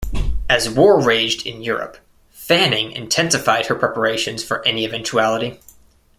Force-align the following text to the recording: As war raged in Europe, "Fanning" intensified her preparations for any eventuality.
As 0.49 0.67
war 0.67 0.99
raged 0.99 1.45
in 1.45 1.61
Europe, 1.61 1.99
"Fanning" 2.31 2.91
intensified 2.91 3.67
her 3.67 3.75
preparations 3.75 4.43
for 4.43 4.67
any 4.67 4.83
eventuality. 4.83 5.59